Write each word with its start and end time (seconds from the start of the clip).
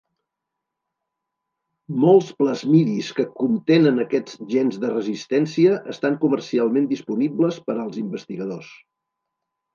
Molts 2.03 2.31
plasmidis 2.39 3.09
que 3.19 3.25
contenen 3.41 4.05
aquests 4.05 4.39
gens 4.55 4.81
de 4.87 4.91
resistència 4.95 5.77
estan 5.95 6.19
comercialment 6.25 6.91
disponibles 6.97 7.63
per 7.71 7.79
als 7.85 8.03
investigadors. 8.07 8.75